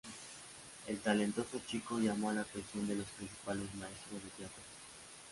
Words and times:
El 0.87 0.97
talentoso 0.99 1.61
chico 1.67 1.99
llamó 1.99 2.31
la 2.31 2.41
atención 2.41 2.87
de 2.87 2.95
los 2.95 3.05
principales 3.09 3.71
maestros 3.75 4.23
de 4.23 4.29
teatro. 4.31 4.63